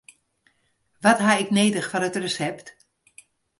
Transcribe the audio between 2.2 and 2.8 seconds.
resept?